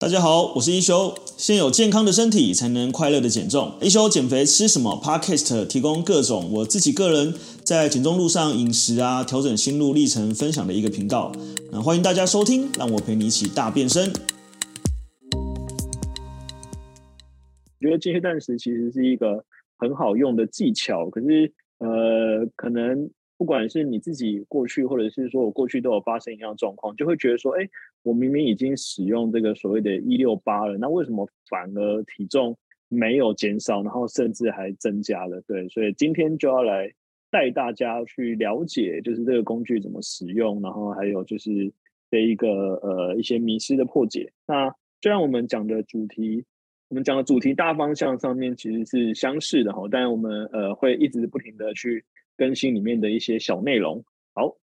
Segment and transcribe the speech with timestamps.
[0.00, 1.14] 大家好，我是一休。
[1.36, 3.74] 先有健康的身体，才能快乐的减重。
[3.82, 11.30] 一休减肥吃什么？Podcast 提供各种我自己个人在减重路上饮食啊，调整心路历程分享的一个频道。
[11.70, 14.10] 那欢迎大家收听，让我陪你一起大变身。
[17.78, 19.44] 我觉得间歇断食其实是一个
[19.76, 23.10] 很好用的技巧，可是呃，可能。
[23.36, 27.66] 不管是你自己过去，或者是说我过去都有发生一样状况，就会觉得说，哎，
[28.02, 32.56] 我明明已经使用这个所谓的一六八了，那为什么反而体重
[32.88, 35.40] 没有减少，然后甚至还增加了？
[35.46, 36.92] 对，所以今天就要来
[37.30, 41.50] 带大家去了解，就是这个工具怎么使用，然后还有就是
[42.10, 44.32] 这一个呃一些迷失的破解。
[44.46, 46.44] 那虽然我们讲的主题，
[46.88, 52.04] 我们讲的主题大方向上面其实是相似的哈，但我们呃会一直不停的去。
[52.36, 54.56] 更新里面的一些小内容，好，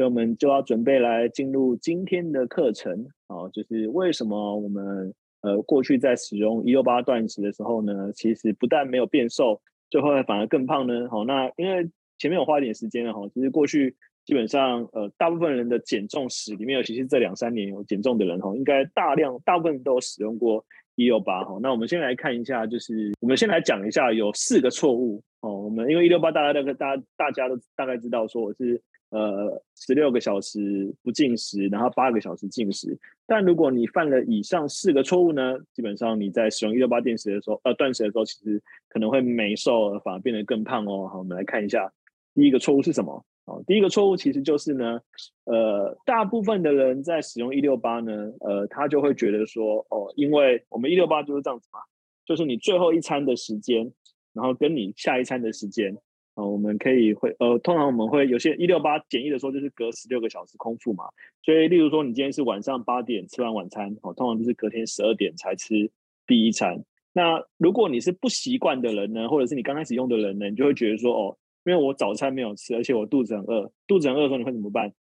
[0.00, 11.06] 所以我们就要准备来进入今天的课程，好，就是为什么我们呃过去在使用一六八断食的时候呢，其实不但没有变瘦，最后反而更胖呢？
[11.10, 21.58] 好，那因为前面有花一点时间了哈，其实过去基本上呃大部分人的减重史里面，尤其是这两三年有减重的人哈，应该大量大部分都有使用过一六八哈。
[21.60, 25.22] 那我们先来看一下，就是我们先来讲一下有四个错误。
[25.42, 32.98] 哦，我们因为一六八，大家大概大家大家都大概知道，说我是呃十六个小时不进食，然后八个小时进食。
[33.26, 41.08] 但如果你犯了以上四个错误呢，基本上你在使用一六八断食的时候，呃断食的时候，其实可能会没瘦，反而变得更胖哦。
[41.08, 41.92] 好，我们来看一下
[42.34, 43.24] 第一个错误是什么？
[43.46, 45.00] 哦，第一个错误其实就是呢，
[45.44, 51.80] 呃，大部分的人在使用一六八呢，呃，他就会觉得说，哦，因为我们一六八就是这样子嘛，
[52.24, 53.92] 就是你最后一餐的时间。
[54.32, 55.92] 然后跟你下一餐的时间，
[56.34, 61.04] 啊，我们可以会呃，通常我们会有些一六八简易的说，就是隔十六个小时空腹嘛。
[61.42, 65.90] 所以，例如说你今天是晚上八点吃完晚餐，哦，通常就是隔天十二点才吃
[66.26, 66.82] 第一餐。
[67.12, 74.92] 那如果你是不习惯的人呢，或者是你刚开始用的人呢，你就会觉得说，哦，因为我早餐没有吃，而且我肚子很饿，肚子很饿的时候你会怎么办？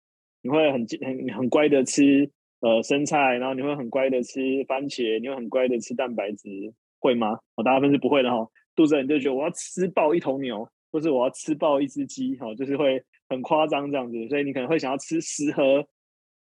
[0.40, 2.30] 你会很很很乖的吃
[2.60, 7.38] 呃生菜，然后你会很乖的吃番茄，你会很乖的吃蛋白质，会吗？
[7.56, 8.50] 哦，大部分是不会的哈、哦。
[8.74, 15.86] 肚子很就觉得我要吃爆一头牛，或是我要吃爆一只鸡，哈，就是会很夸张这样子，所以你可能会想要吃十盒，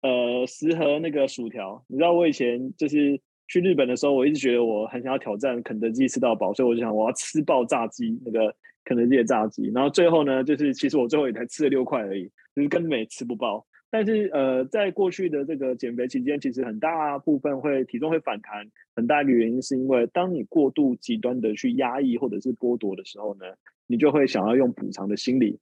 [0.03, 1.85] 呃，十盒那个薯条。
[1.89, 8.55] 你知道我以前就是去日本的时候，我一直觉得我很想要挑战肯德基吃到饱，所以我就想我要吃爆炸鸡，那个
[8.85, 9.71] 肯德基的炸鸡。
[9.75, 13.67] 然后最后呢，就是其实我最后也才吃了六块而已，就是根本也吃不饱。
[13.91, 23.47] 但是呃，在过去的这个减肥期间，其实很大部分会体重会反弹，很大一个原因是因为当你过度极端的去压抑或者是剥夺的时候呢，
[23.87, 25.59] 你就会想要用补偿的心理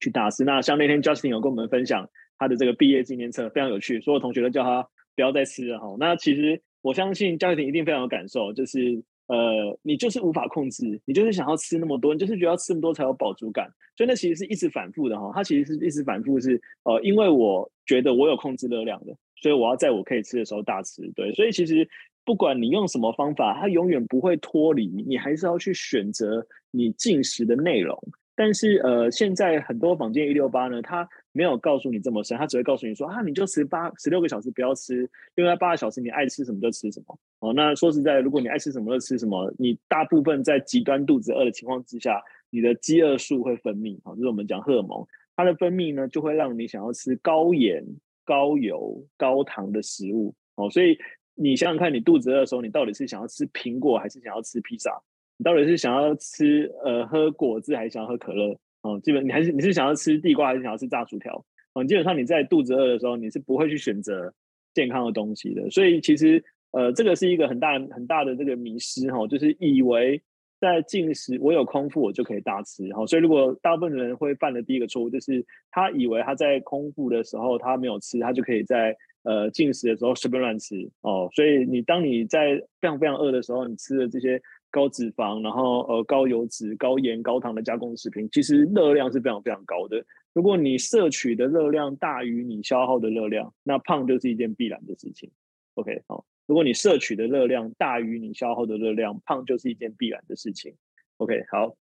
[0.00, 0.44] 去大吃。
[0.44, 5.96] 那像那天 Justin 有跟我们分享他的这个毕业纪念册，非常有趣，所有同学都叫他不要再吃了哈。
[5.98, 9.02] 那其实我相信 Justin 一定非常有感受，就是。
[9.26, 15.32] 呃，你就是无法控制，你就是想要吃那么多，你就是觉得要吃那么多才有饱足感，所以那其实是一直反复的哈。
[15.34, 21.02] 它其实是一直反复是，呃，因为我觉得我有控制热量的，所以我要在我可以吃的时候大吃。
[21.16, 21.88] 对，所以其实
[22.24, 27.98] 不管你用什么方法，它永远不会脱离，你还是要去选择你进食的内容。
[28.36, 37.18] 但是呃，现在很多坊间一六八呢，它没有告诉你这么深，他只会告诉你说啊，你就十八十六个小时不要吃，另外八个小时你爱吃什么就吃什么。
[37.40, 47.84] 哦，那说实在，如果你爱吃什么就吃什么，你大部分在极端肚子饿的情况之下，你的饥饿素会分泌，哦，就是我们讲荷尔蒙，它的分泌呢就会让你想要吃高盐、
[48.24, 50.32] 高油、高糖的食物。
[50.54, 50.96] 哦，所以
[51.34, 55.02] 你想想看，你肚子饿的时候，你到底是想要吃苹果还是想要吃披萨？
[55.36, 58.56] 你到底是想要吃呃喝果汁还是想要喝可乐？
[58.84, 61.42] 哦，基本你还是你是想要吃地瓜还是想要吃炸薯条？
[61.72, 64.32] 哦，基本上你在肚子饿的时候，你是不会去选择
[64.74, 65.70] 健康的东西的。
[65.70, 70.22] 所以其实呃，这个是一个很大很大的这个迷失哈，就是以为
[70.60, 72.86] 在进食我有空腹我就可以大吃。
[72.92, 80.76] 哈，所以如果大部分人会犯的第一个错误，就是他以为他在空腹的时候他没有吃，他就可以在呃进食的时候随便乱吃。
[81.00, 84.38] 哦，所以你当你在非常非常饿的时候，你吃的这些。
[84.74, 90.04] 高脂肪，然后呃高油脂、高盐、高糖的加工食品，其实热量是非常非常高的。
[90.32, 95.30] 如果你摄取的热量大于你消耗的热量，那胖就是一件必然的事情。
[95.74, 100.74] OK，好，如果你摄取的热量大于你消耗的热量，胖就是一件必然的事情。
[101.18, 101.76] OK，好，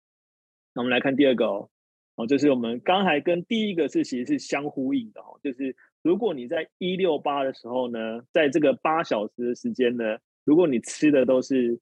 [0.75, 1.71] 那我们来看第二个哦，
[2.17, 11.79] 哦，就是我们刚才跟第一个是其实是相呼应的哦，就是如果你在一六八的时候呢，在这个八小时的时间呢，如果你吃的都是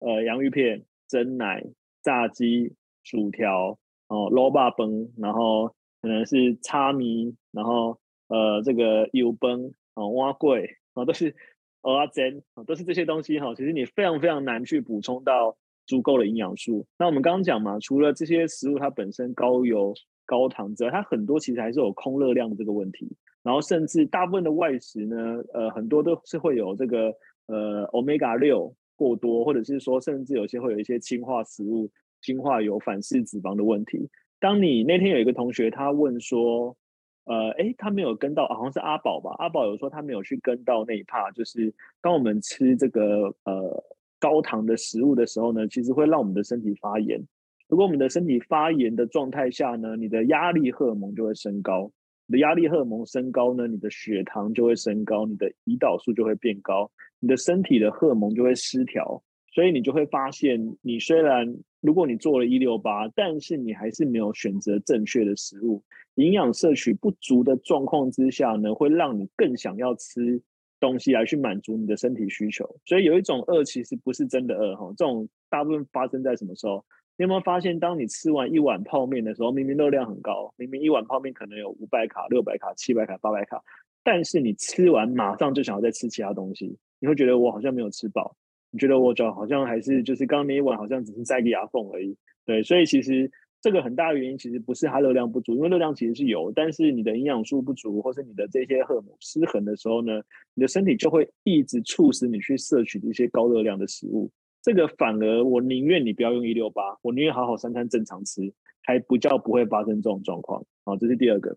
[0.00, 1.64] 呃，洋芋片、蒸奶、
[2.02, 3.78] 炸鸡、薯条，
[4.08, 5.68] 哦，卤肉饭，然后
[6.00, 7.98] 可能是叉米，然后
[8.28, 11.34] 呃，这个油崩，哦，碗粿，哦，都是
[11.82, 13.54] 蚵仔煎都是这些东西哈。
[13.54, 15.56] 其实你非常非常难去补充到
[15.86, 16.86] 足够的营养素。
[16.98, 19.94] 那我们刚刚讲嘛，除了这些食物它本身高油
[20.26, 23.16] 高糖之外，它很多其实还是有空热量的这个问题。
[23.42, 25.16] 然后甚至大部分的外食呢，
[25.54, 27.14] 呃，很多都是会有这个
[27.46, 31.88] 呃，Omega 六过多，或者是说甚至有些会有一些氢化食物、
[32.20, 34.10] 氢化油、反式脂肪的问题。
[34.40, 36.76] 当你那天有一个同学他问说，
[37.24, 39.34] 呃，诶，他没有跟到，好像是阿宝吧？
[39.38, 41.72] 阿宝有说他没有去跟到那一趴，就是
[42.02, 43.84] 当我们吃这个呃
[44.18, 47.22] 高糖的食物的时候呢，其实会让我们的身体发炎。
[47.68, 51.92] 如果我们的身体发炎的状态下呢，你的压力荷尔蒙就会升高。
[52.26, 59.22] 你的压力荷尔蒙升高呢，你的血糖就会升高，你的胰岛素就会变高，你的身体的荷尔蒙就会失调，
[59.52, 65.82] 所以你就会发现，你虽然如果你做了一六八，但是你还是没有选择正确的食物，
[66.14, 70.40] 营养摄取不足的状况之下呢，会让你更想要吃
[70.80, 72.64] 东西来去满足你的身体需求。
[72.86, 76.84] 所以有一种饿其实不是真的饿哈，这种大部分发生在什么时候？
[77.16, 83.60] 你有没有发现，当你吃完一碗泡面的时候，明明热量很高，明明一碗泡面可能有五百卡、六百卡、七百卡、八百卡，
[84.04, 88.36] 但是你吃完马上就想要再吃其他东西，你会觉得我好像没有吃饱，
[88.70, 92.16] 你觉得我脚好像还是就是刚刚那一碗好像只是塞个牙缝而已。
[92.44, 93.30] 对，所以其实
[93.60, 100.20] 这个很大的原因其实不是它热量不足，因为热量其实是有，但是你的营养素不足，或是你的这些荷尔蒙失衡的时候呢，
[100.54, 104.30] 你的身体就会一直促使你去摄取一些高热量的食物。
[104.62, 108.52] 这个反而我宁愿你不要用一六八，我宁愿好好三餐正常吃，
[108.82, 110.64] 还不叫不会发生这种状况。
[110.84, 111.56] 好，这是第二个。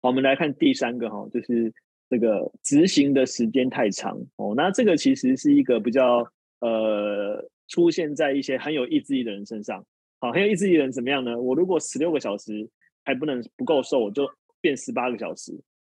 [0.00, 1.72] 好，我们来看第三个哈，就是
[2.14, 4.54] 这个执行的时间太长哦。
[4.56, 6.24] 那这个其实是一个比较
[6.60, 9.84] 呃出现在一些很有意志力的人身上。
[10.20, 11.36] 好，很有意志力的人怎么样呢？
[11.36, 12.68] 我如果十六个小时
[13.04, 14.30] 还不能不够瘦，我就
[14.60, 15.52] 变十八个小时；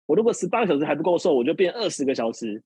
[0.05, 2.63] 我如果十八个小时还不够瘦，我就变二十个小时。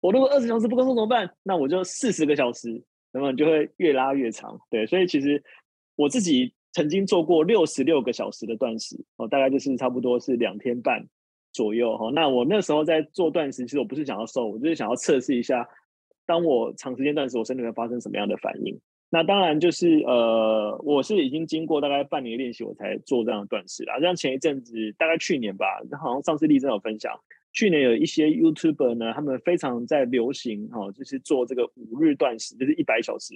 [0.00, 1.34] 我如果二十小时不够瘦怎么办？
[1.42, 2.82] 那我就四十个小时，
[3.12, 4.60] 那么就会越拉越长。
[4.68, 5.42] 对，所以其实
[5.96, 11.06] 我自己曾经做过六十六个小时的断食，哦，大概就是差不多是两天半
[11.54, 11.96] 左右。
[11.96, 15.66] 哈，那我那时候在做断食，其实我不是想要瘦，我就是想要测试一下，
[16.26, 18.78] 当我长时间断食，我身体会发生什么样的反应。
[19.10, 24.00] 那当然就是呃，我是已经经过大概半年练习，我才做这样的断食啦。
[24.00, 25.66] 像前一阵子，大概去年吧，
[26.02, 27.12] 好像上次立正有分享。
[27.52, 33.34] 去年有一些 YouTuber 呢，他们非常在流行哈，就是做这个五日断食，就是一百小时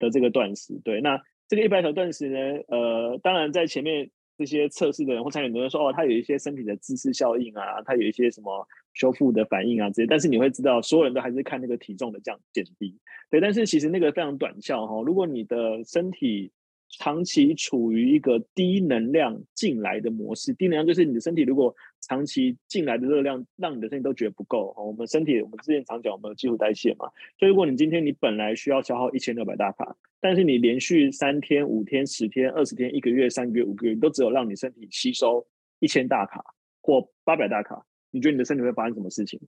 [0.00, 0.74] 的这个断食。
[0.82, 12.96] 对，那这个一百小时断食呢，呃，当然在前面这些测试的人或参与的人说，哦，他有一些身体的自噬效应啊，他有一些什么修复的反应啊这些，但是你会知道，所有人都还是看那个体重的降减低。
[13.28, 16.50] 对，但是其实那个非常短效哈，如果你的身体
[16.98, 24.74] 长期处于一个低能量进来的模式，低能量就是你的身体如果长期进来的热量让你的身体都觉得不够。
[24.76, 27.08] 我们身体我们之前常讲我们有基础代谢嘛，
[27.38, 35.46] 所以如果你今天你本来需要消耗一千六百大卡，但是你连续三天、五天、十天、二十天、一个月、三个月、五个月，你都只有让你身体吸收
[35.78, 36.42] 一千大卡
[36.82, 39.40] 或八百大卡，你觉得你的身体会发生什么事情？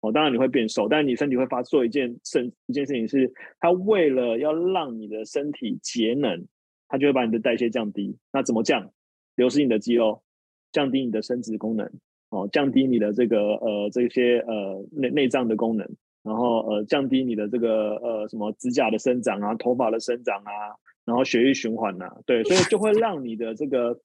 [0.00, 6.46] 哦，当然你会变瘦，但是你身体会发做一件事一件事情是，它为了要让你的身体节能。
[6.90, 8.90] 它就会把你的代谢降低，那怎么降？
[9.36, 10.24] 流失你的肌肉，
[10.72, 11.88] 降低你的生殖功能，
[12.30, 15.88] 哦，降低你的这个呃这些呃内内脏的功能，
[16.24, 20.74] 然后呃降低你的这个呃什么指甲的生长啊，头发的生长啊，
[21.04, 24.00] 然后血液循环呐、啊，对，所以就会让你的这个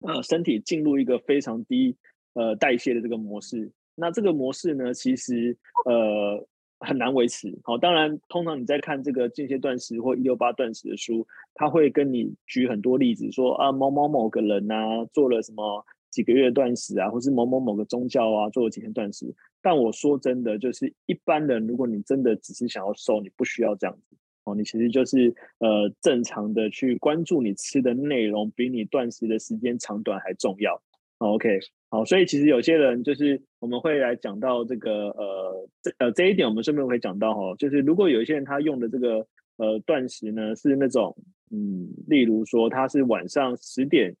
[0.00, 1.96] 呃身体进入一个非常低
[2.34, 3.72] 呃代谢的这个模式。
[3.94, 5.56] 那这个模式呢，其实
[5.86, 6.46] 呃。
[6.80, 7.56] 很难维持。
[7.62, 19.32] 好，当然，通常你在看这个间歇断食或一六八断食的书，他会跟你举很多例子，说啊，某某某个人、啊，做了什么几个月断食啊，或是某某某个宗教啊，做了几天断食。
[19.62, 24.16] 但我说真的，就是一般人，如果你真的只是想要瘦，你不需要这样子。
[24.44, 30.80] 哦，你其实就是呃，正常的去关注你吃的内容，比你断食的时间长短还重要。
[31.18, 31.60] OK。
[31.90, 39.26] 好，所以其实有些人就是我们会来讲到这个呃这呃这一点，我们顺便会讲到哈，就是如果有一些人他用的这个
[39.58, 41.14] 呃断食呢是那种
[41.50, 44.16] 嗯，例如说他是晚上十点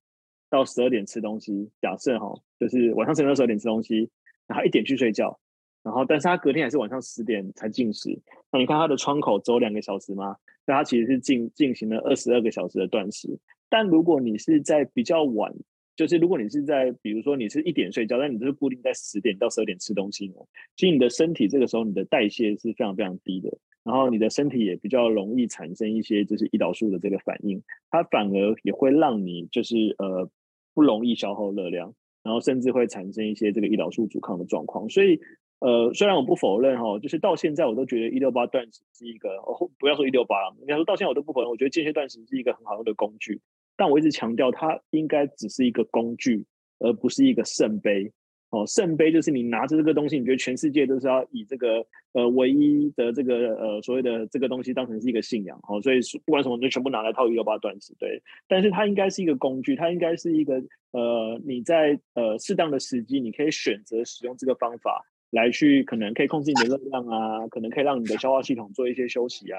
[0.50, 4.10] 到十二点吃东西，假设哈，就是晚上十点到十二点吃东西，
[4.46, 5.40] 然后一点去睡觉，
[5.82, 8.20] 然后但是他隔天还是晚上十点才进食，
[8.52, 10.36] 那你看他的窗口只有两个小时吗？
[10.66, 13.38] 那他其实是进进行了二十二个小时的断食，
[13.70, 15.50] 但如果你是在比较晚。
[15.96, 20.34] 就是如果你是在，比如说你是一点睡觉，但你就是固定在十点到十二点吃东西呢，
[20.76, 23.50] 其实你的身体这个时候你的代谢是非常非常低的，
[23.84, 30.30] 然后你的身体也比较容易产生一些就是胰岛素的这个反应，它反而也会让你就是呃
[30.74, 34.88] 不容易消耗热量，然后甚至会产生一些这个胰岛素阻抗的状况。
[34.88, 35.20] 所以
[35.60, 43.42] 呃，虽然我不否认哈，就是到现在我都觉得一六八断食是一个，哦，不要说一六八了，应该说到现在我都不否认，我觉得间歇断食是一个很好用的工具，
[43.80, 46.44] 但我一直强调它应该只是一个工具，
[46.80, 48.12] 而不是一个圣杯。
[48.50, 51.82] 哦，圣杯就是你拿着这个东西，你觉得全世界都是要以这个
[52.12, 55.58] 呃唯一的这个呃所谓的这个东西当成是一个信仰。
[55.66, 57.96] 哦，所以不管什么，就全部拿来套一六八段子。
[57.98, 69.58] 对，但是它应该是一个工具，它应该是一个呃你在呃适当的时机，你可以选择使用这个方法来去，可能可以控制你的热量啊，可能可以让你的消化系统做一些休息啊。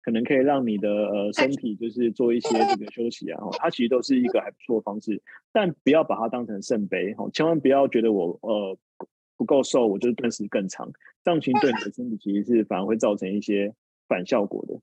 [0.00, 5.20] 可能可以让你的呃身体就是做一些这个休息啊，它其实都是一个还不错的方式，
[5.52, 8.78] 但不要把它当成圣杯哈，千万不要觉得我呃
[9.36, 10.90] 不够瘦，我就是断食更长，
[11.22, 13.74] 这样其实对你的身体其实是反而会造成一些
[14.06, 14.80] 反效果的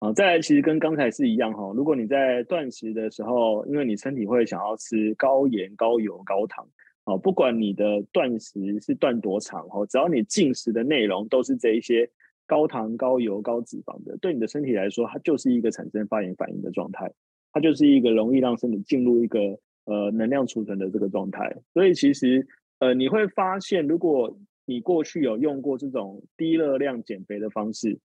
[0.00, 0.12] 啊。
[0.12, 6.68] 再来，其实跟刚才是一样哈，如果你在断食的时候，因为你身体会想要吃高盐、高油、高糖
[7.06, 12.08] 哦，不管你的断食是断多长哦，只要你进食的内容都是这一些。
[12.48, 17.12] 高糖、高油、高脂肪的，对你的身体来说，它就是一个产生发炎反应的状态，
[17.52, 21.56] 它就是一个容易让身体进入一个呃能量储存的这个状态。
[21.72, 22.46] 所以其实
[22.78, 27.98] 呃你会发现，如果你过去有用过这种低热量减肥的方式，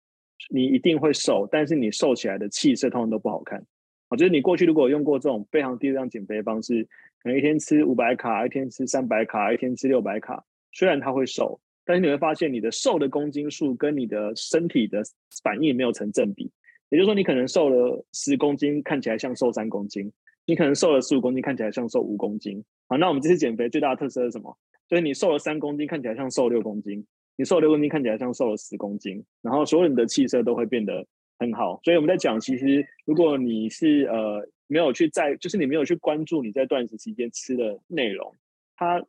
[0.49, 3.62] 你一定会瘦，但是你瘦起来的气色通常都不好看。
[4.11, 6.87] 我觉得你过去如果用过这种非常低热量减肥方式，
[7.23, 11.59] 可能一天吃五百卡，一天吃三百卡，一天吃六百卡，虽然它会瘦。
[11.85, 15.02] 但是你会发现，你的瘦的公斤数跟你的身体的
[15.43, 16.50] 反应没有成正比。
[16.90, 20.09] 也就是说，你可能瘦了十公斤，看起来像瘦三公斤；
[20.45, 22.62] 你可能瘦了十五公斤，看起来像瘦五公斤。
[22.88, 24.57] 好，那我们这次减肥最大的特色是什么？
[24.88, 27.00] 就是你瘦了三公斤，看起来像瘦六公斤；
[27.37, 29.25] 你瘦六公斤，看起来像瘦了十公斤。
[29.40, 31.07] 然后所有人的气色都会变得
[31.41, 31.81] 很好。
[31.83, 38.33] 所以我们在讲，其实如果你是呃没有去在，就是你没有去关注你在断食期间吃的内容，
[38.77, 39.05] 它。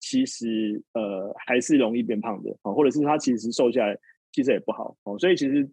[0.00, 3.98] 其实呃还是容易变胖的啊，或者是他其实瘦下来
[4.32, 5.66] 其实也不好哦，所以其实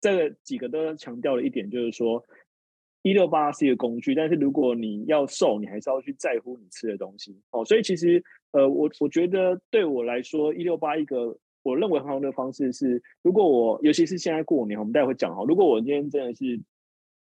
[0.00, 2.20] 这几个都强调了一点，就是说
[3.02, 7.64] 一六八是一个工具，但是如果你要瘦，你还是要去在乎你吃的东西哦。
[7.64, 16.60] 所以其实呃我我觉得对我来说一六八一个我认为很好的方式是，如果我尤其是现在过年，我们待会讲哈，如果我今天真的是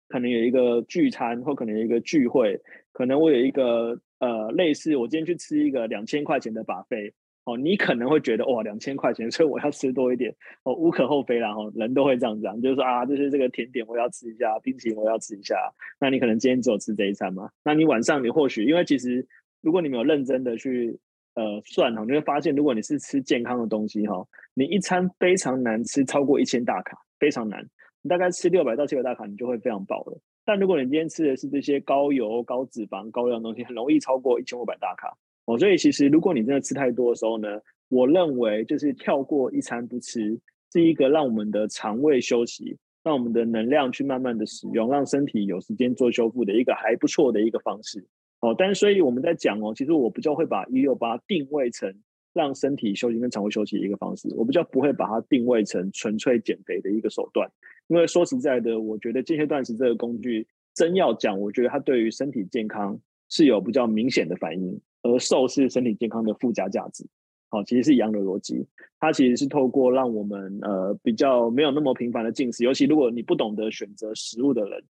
[0.08, 2.60] 可能有一个聚餐或可能有一个聚会，
[2.92, 4.00] 可能我有一个。
[4.20, 15.54] 呃，类似我今天去吃一个两千块钱的把费哦，你可能会觉得哇，两千块钱，所以我要吃多一点，哦，无可厚非啦，哈，人都会这样讲，就是说啊，就是这个甜点我要吃一下，冰淇淋我要吃一下，
[16.00, 17.48] 那你可能今天只有吃这一餐嘛？
[17.62, 19.24] 那你晚上你或许，因为其实
[19.60, 20.98] 如果你没有认真的去
[21.38, 27.64] 呃算哈，你会发现，如果你是吃健康的东西哈，你一餐非常难吃超过一千大卡，非常难，
[28.02, 30.20] 你大概吃六百到七百大卡，你就会非常饱了。
[30.44, 35.56] 但如果你今天吃的是这些高油、高脂肪、高热量的东西，很容易超过一千五百大卡哦。
[35.56, 37.48] 所以其实如果你真的吃太多的时候呢，
[37.88, 40.36] 我认为就是跳过一餐不吃，
[40.72, 48.04] 是一个让我们的肠胃休息，让我们的能量去慢慢的使用，让身体有时间做修复的一个还不错的一个方式
[48.40, 48.54] 哦。
[48.56, 51.94] 但是所以我们在讲哦，其实我比较会把一六八定位成
[52.32, 57.50] 让身体休息跟肠胃休息的一个方式，我比较不会把它定位成纯粹减肥的一个手段。
[57.88, 67.04] 因为说实在的，我觉得间歇断食这个工具真要讲，我觉得它对于身体健康是有比较明显的反应，而瘦是身体健康的附加价值。
[67.50, 68.66] 好，其实是一样的逻辑。
[69.00, 74.84] 它其实是透过让我们呃比较没有那么频繁的进食，尤其如果你不懂得选择食物的人，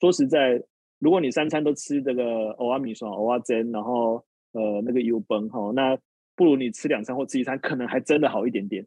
[0.00, 0.62] 说实在，
[1.04, 2.22] 如果你三餐都吃这个
[2.56, 5.98] 蚵仔面线、蚵仔煎，然后呃那个油崩哈，那
[6.34, 8.86] 不如你吃两餐或吃一餐，可能还真的好一点点。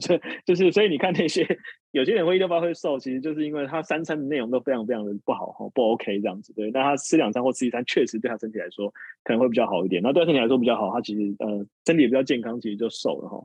[0.00, 1.46] 这 就是，所以你看那些
[1.90, 6.70] 有些人会一六八会瘦，其实就是因为他三餐的内容都非常非常的不好哈，不 OK 这样子对。
[6.70, 8.90] 那他吃两餐或吃一餐，确实对他身体来说
[9.22, 10.02] 可能会比较好一点。
[10.02, 13.44] 那对他身体来说比较好，他其实呃身体也比较健康，其实就瘦了哈。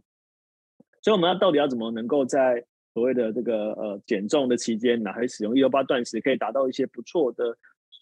[1.01, 7.55] 所以我们要到底要怎么能够在所谓的这个呃减重的期间，哪还使用一六八断食，可以达到一些不错的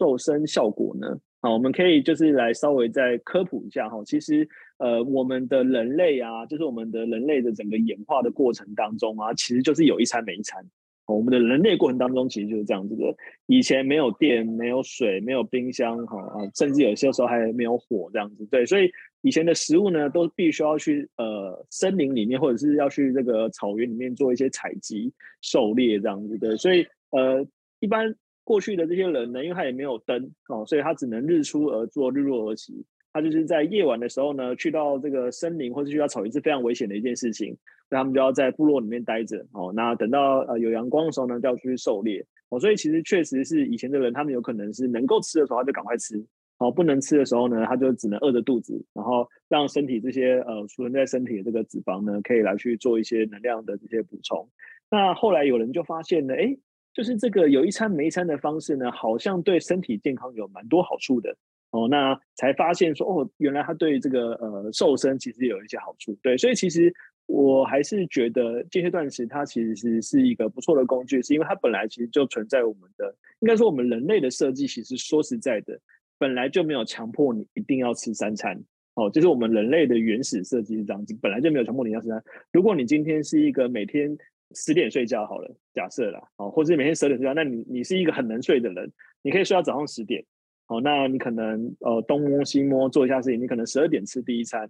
[0.04, 1.18] 瘦身效果呢？
[1.40, 4.04] 好，我们可以就是来稍微再科普一下哈。
[4.06, 4.46] 其实，
[4.80, 10.62] 呃，我们的人类啊，就是我们的人类的整个演化的过程当中啊，其实就是有一餐没一餐。
[11.06, 13.16] 我们的人类过程当中，其实就是这样子的。
[13.46, 18.46] 以前没有电，没有水，没有冰箱，哈啊，甚至有些时候还没有火这样子。
[18.48, 18.92] 对，所以
[19.22, 26.38] 以前的食物呢，都必须要去呃森林里面，或者是要去这个草原里面做一些采集、狩猎这样子。
[26.38, 27.46] 对，所以呃，
[27.80, 28.14] 一般。
[28.44, 32.86] 过去的这些人呢，因为他也没有灯哦，所以他只能日出而作，日落而息。
[33.12, 37.56] 他就是在夜晚的时候呢，去到这个森林或者去到草原是非常危险的一件事情，
[37.90, 39.72] 那他们就要在部落里面待着哦。
[39.76, 42.60] 那等到呃有阳光的时候呢，就要出去狩猎哦。
[42.60, 46.16] 所以其实确实是以前的人，他们有可能是能够吃的时候他就赶快吃
[46.58, 54.50] 哦，不能吃的时候呢，他就只能饿着肚子，然后让身体这些呃储存在身体的这个脂肪呢，可以来去做一些能量的这些补充。
[54.90, 56.58] 那后来有人就发现呢，哎，
[56.94, 61.36] 就是这个有一餐没一餐的方式呢，好像对身体健康有蛮多好处的。
[61.72, 66.16] 哦，那才发现说，哦，原来它对这个呃瘦身其实有一些好处。
[66.22, 66.94] 对，所以其实
[67.26, 75.80] 我还是觉得间歇断食它其实是是一个不错的工具，是因为它本来其实就存在我们的，应该说我们人类的设计，其实说实在的，
[76.20, 78.64] 本来就没有强迫你一定要吃三餐。
[78.94, 82.24] 哦，就是我们人类的原始设计是这样子，本来就没有强迫你要吃三。
[82.52, 84.16] 如果你今天是一个每天
[84.54, 88.92] 十点睡觉好了，假设啦，哦，或者每天十点睡觉，那你你是一个很能睡的人，
[89.22, 90.24] 你可以睡到早上十点。
[90.68, 94.70] 哦，那你可能呃东摸西摸做一下事情，你可能十二点吃第一餐，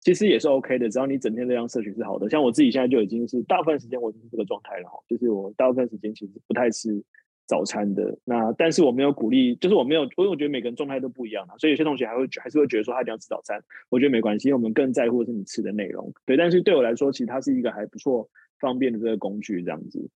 [0.00, 2.28] 其实也是 OK 的，只要你整天这样摄取是好的。
[2.30, 6.88] 像我自己现在就已经是大部分时间我就是这个状态了哈，就是我大部分时间其实不太吃
[7.46, 8.18] 早餐的。
[8.24, 16.12] 那但是我没有鼓励，就是我没有，因为我觉得每个人状态都不一样啊，所以有些同学还会还是会觉得说他一定要吃早餐，我觉得没关系，因为我们更在乎的是你吃的内容。
[16.24, 18.28] 对，但是对我来说，其实它是一个还不错、
[18.60, 20.10] 方便的这个工具这样子。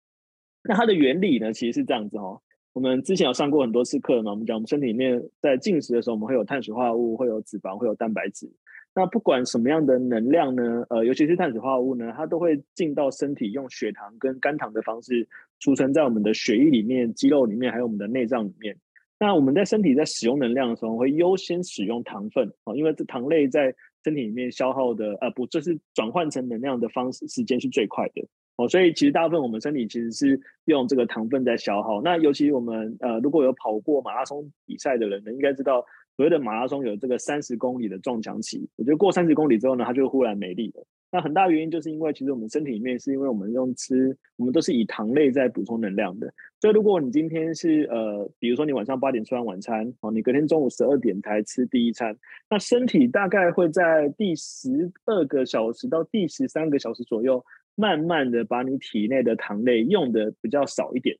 [0.64, 2.40] 那它的原理呢，其实是这样子哈。
[2.78, 8.48] 我们之前有上过很多次课嘛，我们讲我们身体里面在进食的时候，我们会有碳水化合物，会有脂肪，会有蛋白质。
[8.94, 15.26] 那不管什么样的能量呢，呃，尤其是碳水化合物呢，它都会进到身体，用血糖跟肝糖的方式
[15.58, 18.76] 储存在我们的血液里面、肌肉里面，还有我们的内脏里面。
[19.18, 28.24] 那我们在身体在使用能量的时候，会优先使用糖分啊，因为这糖类在身体里面消耗的，呃，不，这是转换成能量的方式时间是最快的。
[28.58, 32.02] 哦，所以其实大部分我们身体其实是用这个糖分在消耗。
[32.02, 35.80] 那尤其我们呃，如果有跑过马拉松比赛的人呢，应该知道
[36.16, 38.68] 所谓的马拉松有这个三十公里的撞墙期。
[38.74, 40.84] 我觉得过三十公里之后呢，它就忽然没力了。
[41.12, 46.28] 那很大原因就是因为其实我们身体里面是因为我们用吃，我们都是以糖类在补充能量的。
[46.60, 52.14] 所以如果你今天是呃，比如说你晚上八点吃完晚餐，哦，你隔天中午十二点才吃第一餐，
[52.50, 57.42] 那身体大概会在第十二个小时到第十三个小时左右。
[57.80, 61.16] 慢慢的把你体内的糖类用的比较少一点，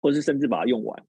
[0.00, 1.00] 或是甚至把它用完，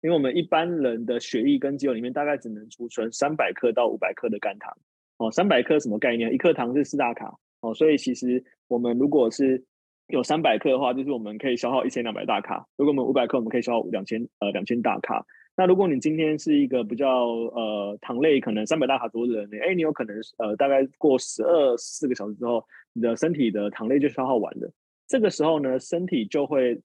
[0.00, 4.76] 因为我们一般人的血液跟肌肉里面大概只能储存三百克到五百克的肝糖
[5.18, 6.34] 哦，三百克什么概念？
[6.34, 9.64] 一克糖是四大卡哦，所以其实我们如果是
[10.08, 15.24] 有三百克的话，就是我们可以消耗一千两百大卡；如果我们五百克，我们可以消耗两千呃两千大卡。
[15.58, 24.70] 那如果你今天是一个比较呃糖类可能三百大卡多的人，哎，你有可能呃大概过十二四个小时之后，你的身体的糖类就消耗完了。
[25.06, 26.78] 这个时候呢，身体就会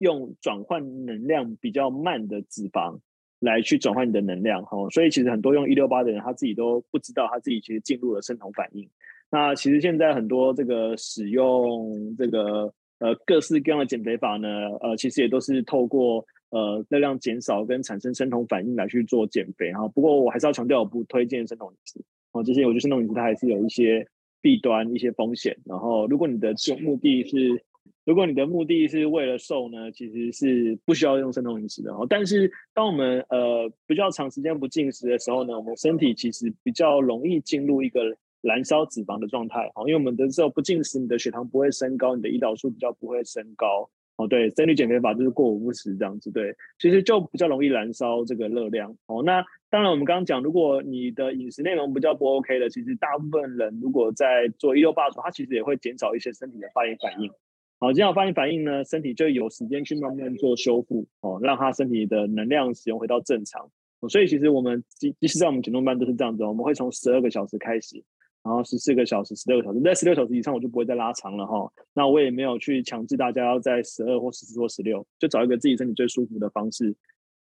[0.00, 2.98] 用转换能量比较慢的脂肪
[3.40, 4.76] 来去转换你的能量哈。
[4.90, 8.86] 所以其实很多用一六八的人，他自己都不知道他自己其实进入了生酮反应。
[9.30, 14.48] 那其实现在很多这个使用这个呃各式各样的减肥法呢，
[14.82, 16.26] 呃其实也都是透过。
[16.50, 19.86] 呃，热量减少跟产生生酮反应来去做减肥哈。
[19.88, 22.00] 不过我还是要强调，我不推荐生酮饮食
[22.32, 22.42] 哦。
[22.42, 24.06] 这些我觉得生酮饮食它还是有一些
[24.40, 25.56] 弊端、一些风险。
[25.64, 27.62] 然后，如果你的目的是，
[28.06, 31.92] 如果你的目的是为了瘦呢，其实是不需要用生酮饮食的。
[31.92, 38.00] 哦但是，当我们呃比较长时间不进食的时候呢，我们身体其实比较容易进入一个
[38.40, 39.70] 燃烧脂肪的状态。
[39.86, 43.90] 因为我们的时候不进食，你的血糖不会升高，你的胰岛素比较不会升高。
[44.18, 48.94] 哦，对，生理减肥法就是过午不食这样子，对，其实就比较容易燃烧这个热量。
[49.06, 57.30] 哦，那当然我们刚刚讲，如果你的饮食内容比较不 OK 的，其实大部分人如果在做一六八的时候，它其实也会减少一些身体的发炎反应。
[57.78, 63.70] 好，减少发炎反应呢，身体就有时间去慢慢做修复，哦，让它身体的能量使用回到正常。
[64.00, 68.02] 哦，所以其实我们即即使在我们减重班都是这样子，我们会从十二个小时开始。
[68.42, 71.70] 然后十四个小时、十六个小时，在十六小时以上我就不会再拉长了哈。
[71.92, 76.94] 那我也没有去强制大家要在十二或十四或十六，就找一个自己身体最舒服的方式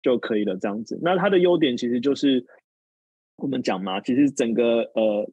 [0.01, 0.57] 就可以了。
[0.57, 2.45] 这样子，那它的优点其实就是
[3.37, 5.31] 我们讲嘛，其实整个呃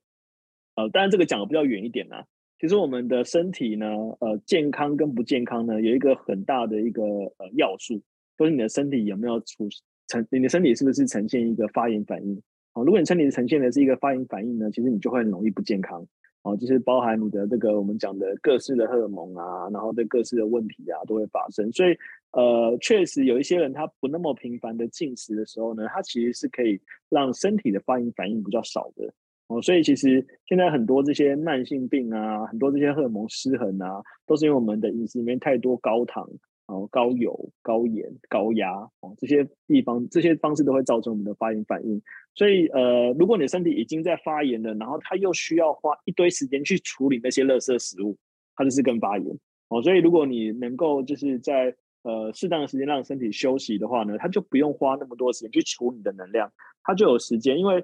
[0.76, 2.24] 呃，当然这个讲的比较远一点啦。
[2.60, 3.86] 其实我们的身体呢，
[4.20, 8.00] 呃，健康跟不健康呢，有一个很大的一个呃要素，
[8.36, 9.68] 就是你的身体有没有出
[10.08, 12.40] 呈，你的身体是不是呈现一个发炎反应。
[12.84, 16.06] 如果你身体呈现的是一个发炎反应呢，其实你就会很容易不健康
[16.42, 21.70] 哦，就是包含你的这个我们讲的各式的荷尔蒙啊，然后对各式的问题啊都会发生。
[21.72, 21.96] 所以
[22.32, 29.12] 呃，确实有一些人他不那么频繁的进食的时候呢，他其实是可以让身体的发炎反应比较少的
[29.48, 29.60] 哦。
[29.62, 36.28] 所以其实现在很多这些慢性病啊，很多这些荷尔蒙失衡啊，都是因为我们的饮食里面太多高糖。
[36.68, 42.00] 哦，高油、高盐、高压哦，这些地方、这些方式都会造成我们的发炎反应。
[42.34, 48.16] 所以，呃，如果你的身体已经在发炎了，然后它又需要花一堆时间去处理那些垃圾食物，
[48.54, 49.82] 它就是更发炎哦。
[49.82, 56.52] 所以，如果你能够就是在呃适当的时间让身体休息的话呢，它就不用花那么多时间去储你的能量，
[56.82, 57.58] 它就有时间。
[57.58, 57.82] 因为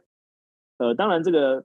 [0.76, 1.64] 呃，当然这个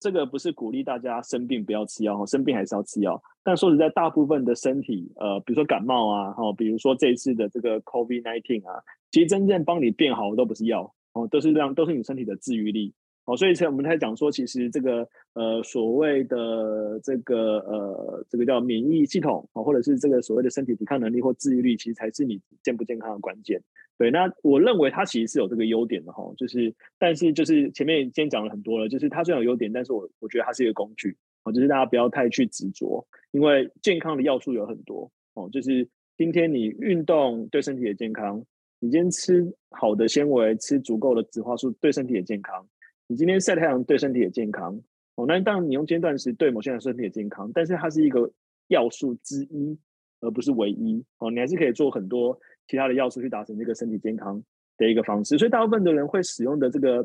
[0.00, 3.22] 这个不是鼓励大家生病不要吃药，生病还是要吃药。
[3.44, 12.94] 但说实在，大部分的身体，呃，比如说感冒啊，哦，比如说这一次的这个 COVID-19 啊，其实真正帮你变好的都不是药，哦，都是让都是你身体的治愈力。
[13.26, 23.62] 哦，所以才我们才讲说，其实这个呃所谓的这个呃这个叫免疫系统啊，或者是这个所谓的身体抵抗能力或自愈力，其实才是你健不健康的关键。
[23.98, 38.42] 对，那我认为它其实是有这个优点的哈，就是但是就是前面今天讲了很多了，就是它虽然有优点，但是我我觉得它是一个工具哦，就是大家不要太去执着，因为健康的要素有很多哦，就是今天你运动对身体也健康，
[38.80, 42.66] 你今天吃好的纤维，吃足够的植化素对身体也健康。
[43.10, 44.80] 你今天晒太阳对身体也健康
[45.16, 48.30] 哦，那当然你用间断食对某些人身体也健康，但是它是一个
[48.68, 49.76] 要素之一，
[50.20, 51.28] 而不是唯一哦。
[51.28, 54.40] 你还是可以做很多其他的要素去达成这个身体健康
[54.78, 55.36] 的一个方式。
[55.36, 57.04] 所以大部分的人会使用的这个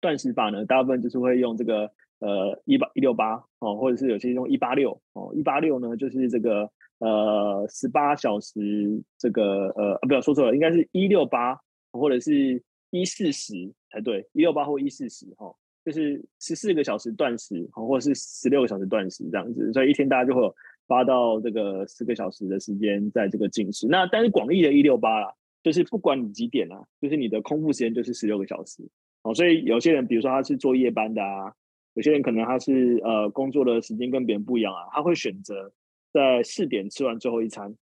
[0.00, 11.58] 断食法呢，大部分就是会用这个呃一八一六八哦，或者是有些用一八六哦，一八六呢就是这个呃十八小时这个呃啊不要说错了，应该是一六八
[11.90, 12.62] 或者是。
[12.90, 13.52] 一四十
[13.90, 20.54] 才对，一六八或一四十哈，就是十四个小时断食，或者是十六个小时断食这样子，所以一天大家就会有
[20.86, 23.86] 八到这个四个小时的时间在这个进食。
[23.88, 28.82] 那但是广义的一六八啦，就是不管你几点啊，就是你的空腹时间就是十六个小时
[29.22, 29.34] 哦。
[29.34, 31.52] 所以有些人，比如说他是做夜班的啊，
[31.94, 35.72] 有些人可能他是呃工作的时间跟别人不一样啊，他会选择
[36.12, 37.74] 在四点吃完最后一餐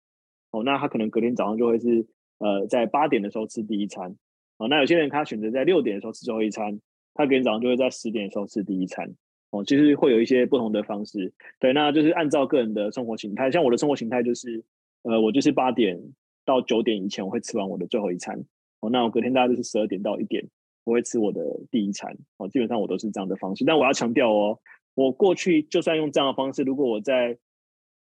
[0.51, 2.05] 哦，那他可能隔天早上就会是
[2.39, 4.15] 呃在八点的时候吃第一餐。
[4.57, 6.79] 哦，那有些人他选择在六点的时候吃最后一餐，
[7.13, 9.13] 他隔天早上就会在十点的时候吃第一餐。
[9.51, 11.31] 哦，其实会有一些不同的方式。
[11.59, 13.49] 对，那就是按照个人的生活形态。
[13.51, 14.63] 像我的生活形态就是，
[15.03, 15.97] 呃，我就是八点
[16.43, 18.43] 到九点以前我会吃完我的最后一餐。
[18.81, 20.45] 哦，那我隔天大概就是十二点到一点
[20.83, 21.41] 我会吃我的
[21.71, 22.17] 第一餐。
[22.37, 23.63] 哦，基本上我都是这样的方式。
[23.63, 24.59] 但我要强调哦，
[24.93, 27.37] 我过去就算用这样的方式，如果我在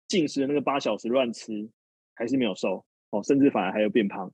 [0.08, 1.70] 进食的那个八小时乱吃，
[2.14, 2.86] 还是没有瘦。
[3.10, 4.32] 哦，甚至反而还有变胖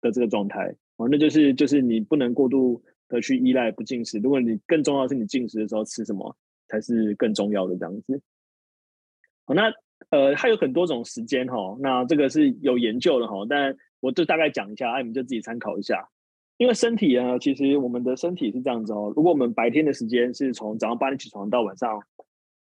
[0.00, 0.74] 的这个状态。
[0.96, 4.18] 哦，那就是就是你不能过度的去依赖不进食。
[4.18, 6.34] 如果你更重要的是你进食的时候吃什么
[6.68, 8.20] 才是更重要的这样子。
[9.44, 9.72] 好，那
[10.10, 16.08] 呃还有很多种时间哈，那这个是有研究的哈，但我就大概讲一下，哎，你们就自己参考一下。
[16.56, 19.12] 因为身体呢，其实我们的身体是这样子哦。
[19.14, 22.02] 如果我们白天的时间是从早上八点起床到晚上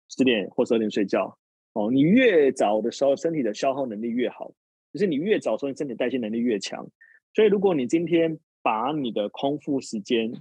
[0.08, 1.36] 十点或十二点睡觉
[1.74, 4.50] 哦，你越早的时候身体的消耗能力越好，
[4.90, 6.88] 就是你越早的时候你身体代谢能力越强。
[7.34, 10.32] 所以，如果你今天把你的空腹时间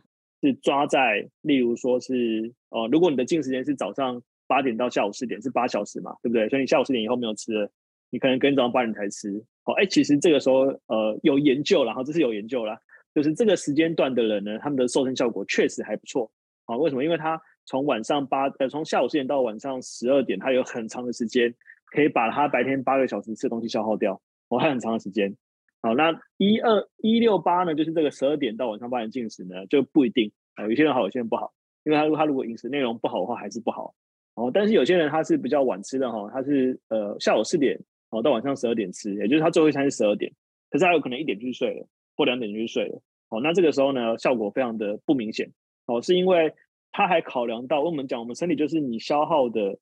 [0.42, 6.48] 是抓在，例如说是，呃，如果你的进食时间是早上八点到下午四点，是八小时嘛，对不对？
[6.50, 7.72] 所以你下午四点以后没有吃了，
[8.12, 9.44] 你可能跟早上八点才吃。
[9.64, 12.78] 好，哎，其实这个时候，呃，有研究了，然后这是有研究了，
[13.16, 16.32] 就是这个时间段的人呢，他们的瘦身效果确实还不错。
[16.66, 17.04] 好，为什么？
[17.04, 21.52] 因为他从晚上八，呃，从下午四点到晚上十二点，他有很长的时间
[21.88, 25.36] 可以把他白天八个小时吃的东西消耗掉，哦，还很长的时间。
[25.84, 33.94] 好，那一二一六八呢，就是这个十二点到晚上八点进食呢，就不一定啊，有些人好，有些人不好，因为他如果他如果饮食内容不好的话，还是不好。
[34.36, 37.78] 哦，但是有些人他是比较晚吃的哈，他是呃下午四点
[38.12, 40.32] 哦到晚上十二点吃，也就是他最后一餐是十二点，
[40.70, 43.02] 可是他有可能一点就去睡了，或两点就去睡了。
[43.28, 45.52] 哦，那这个时候呢，效果非常的不明显。
[45.86, 46.54] 哦，是因为
[46.94, 49.78] 他还考量到，我们讲我们身体就是你消耗的，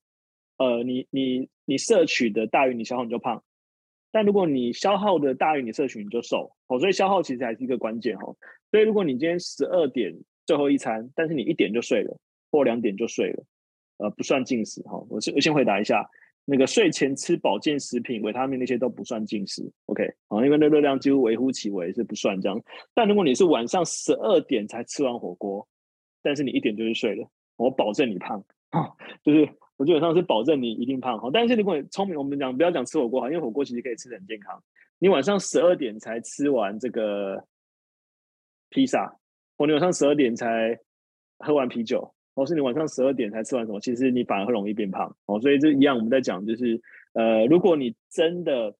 [0.58, 3.44] 呃，你你你摄取的大于你消耗，你就胖。
[4.12, 6.78] 但如果你消耗的大于你摄取，你就瘦哦。
[6.78, 8.36] 所以消耗其实还是一个关键哦。
[8.70, 10.14] 所以如果你今天十二点
[10.46, 12.14] 最后一餐，但是你一点就睡了，
[12.50, 13.44] 或两点就睡了，
[13.96, 15.02] 呃，不算进食哈。
[15.08, 16.06] 我先我先回答一下，
[16.44, 19.62] 那个睡前吃保健食品、维他命那些都不算进食。
[19.86, 22.62] OK，好，因为那热量几乎微乎其微，是不算这样。
[22.94, 25.66] 但如果你是晚上十二点才吃完火锅，
[26.22, 28.92] 但是你一点就去睡了，我保证你胖啊，
[29.24, 29.48] 就是。
[29.76, 34.62] 我基本上是保证你一定胖哈，但是如果你聪明，我们讲不要讲吃火锅哈，因为火锅其实可以吃的很健康。
[34.98, 37.42] 你晚上十二点才吃完这个
[38.70, 39.16] 披萨，
[39.56, 40.78] 或你晚上十二点才
[41.38, 45.40] 喝完啤酒，或是你晚上十二点才吃完什么，其实你反而会容易变胖哦。
[45.40, 46.80] 所以这一样，我们在讲就是
[47.14, 48.72] 呃，如果你真的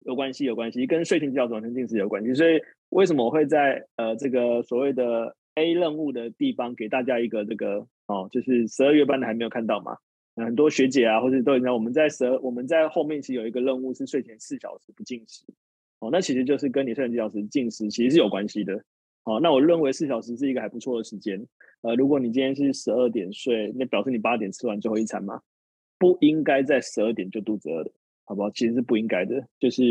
[0.00, 2.32] 有关系，有关系，跟睡前觉、早晨进食有关系。
[2.34, 9.96] 所以为什么我会在呃这个所谓的 A 任务的地方给大家一个这个哦，就是十二月班的还没有看到嘛？
[10.36, 15.44] 很多学姐啊，或者都你知道，我们在十二，我们在后面其实有一个任务是睡前四小时不进食，
[16.00, 18.74] 哦，那其实就是跟你睡前几小时进食其实是有关系的，
[19.24, 21.40] 哦，那我认为四小时是一个还不错的时间，
[21.82, 25.40] 呃，如果你今天是十二点睡，那表示你八点吃完最后一餐嘛，
[26.00, 27.92] 不应该在十二点就肚子饿的，
[28.24, 28.50] 好不好？
[28.50, 29.82] 其实是不应该的，就是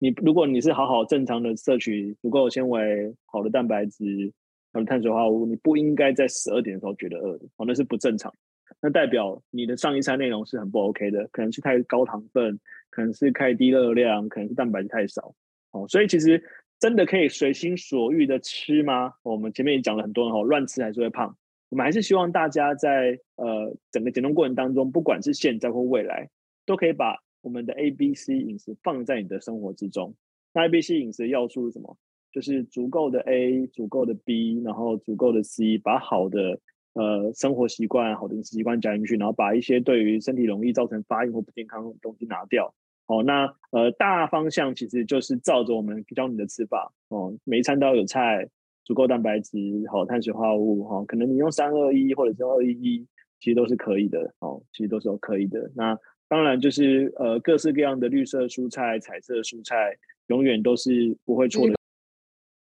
[0.00, 4.32] 你如果你是好好正常的摄取足够纤维、好的蛋白质、
[4.72, 8.32] 好的碳水化合物，你不应该在十二点的时候觉得饿的，哦，那是不正常。
[8.80, 12.58] 那代表你的上一餐内容是很不 OK 的，可能是太高糖分，
[12.90, 15.34] 可能是太低热量，可能是蛋白质太少。
[15.72, 16.42] 哦，所以其实
[16.80, 19.12] 真的可以随心所欲的吃吗？
[19.22, 21.36] 我们前面也讲了很多，哦，乱吃还是会胖。
[21.68, 26.28] 我们还是希望大家在呃整个减重过程当中，不管是现在或未来，
[26.66, 30.14] 都可以把我们的 A、B、C 饮食放在你的生活之中。
[30.52, 31.96] 那 A、B、C 饮食的要素是什么？
[32.32, 36.58] 就是足够的 A，足够的 B，然后足够的 C，把好的
[36.94, 42.74] 呃生活习惯、好的饮食习惯加进去，然后把一些对于身体容易造成发炎或不健康的东西拿掉。
[43.06, 48.48] 哦，那呃大方向其实就是照着我们教你的吃法哦，每一餐都要有菜，
[48.84, 49.58] 足够蛋白质，
[49.90, 53.06] 好碳水化合物哈，可能你用三二一或者是二一一，
[53.40, 55.70] 其实都是可以的哦，其实都是可以的。
[55.74, 59.94] 那当然就是呃各式各样的绿色蔬菜、彩色蔬菜，
[60.28, 61.74] 永远都是不会错的。